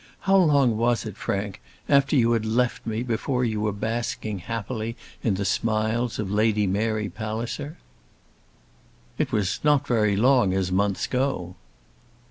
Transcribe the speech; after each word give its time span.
How 0.21 0.35
long 0.35 0.77
was 0.77 1.05
it, 1.05 1.15
Frank, 1.15 1.61
after 1.87 2.15
you 2.15 2.31
had 2.31 2.43
left 2.43 2.87
me 2.87 3.03
before 3.03 3.45
you 3.45 3.61
were 3.61 3.71
basking 3.71 4.39
happily 4.39 4.97
in 5.21 5.35
the 5.35 5.45
smiles 5.45 6.17
of 6.17 6.31
Lady 6.31 6.65
Mary 6.65 7.07
Palliser?" 7.07 7.77
"It 9.19 9.31
was 9.31 9.59
not 9.63 9.85
very 9.85 10.15
long, 10.15 10.55
as 10.55 10.71
months 10.71 11.05
go." 11.05 11.55